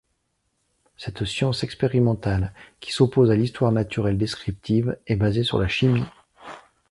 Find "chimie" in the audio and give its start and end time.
5.67-6.05